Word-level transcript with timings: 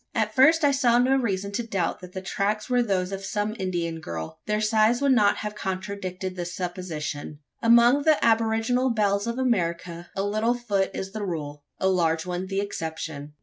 At 0.15 0.33
first, 0.33 0.63
I 0.63 0.71
saw 0.71 0.97
no 0.97 1.15
reason 1.15 1.51
to 1.51 1.61
doubt 1.61 1.99
that 1.99 2.13
the 2.13 2.23
tracks 2.23 2.67
were 2.71 2.81
those 2.81 3.11
of 3.11 3.23
some 3.23 3.55
Indian 3.59 3.99
girl. 3.99 4.39
Their 4.47 4.59
size 4.59 4.99
would 4.99 5.11
not 5.11 5.37
have 5.37 5.53
contradicted 5.53 6.35
the 6.35 6.43
supposition. 6.43 7.37
Among 7.61 8.01
the 8.01 8.17
aboriginal 8.25 8.89
belles 8.89 9.27
of 9.27 9.37
America, 9.37 10.09
a 10.15 10.23
little 10.23 10.55
foot 10.55 10.89
is 10.95 11.11
the 11.11 11.23
rule 11.23 11.65
a 11.79 11.87
large 11.87 12.25
one 12.25 12.47
the 12.47 12.61
exception. 12.61 13.33